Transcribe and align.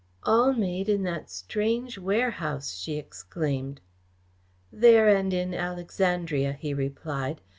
"All 0.23 0.51
made 0.53 0.89
in 0.89 1.03
that 1.03 1.29
strange 1.29 1.99
warehouse!" 1.99 2.73
she 2.75 2.97
exclaimed. 2.97 3.81
"There 4.71 5.07
and 5.07 5.31
in 5.31 5.53
Alexandria," 5.53 6.53
he 6.53 6.73
replied. 6.73 7.39